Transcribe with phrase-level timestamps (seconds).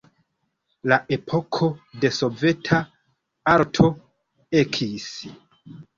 [0.91, 1.67] La epoko
[2.05, 2.79] de soveta
[3.53, 3.91] arto
[4.63, 5.07] ekis.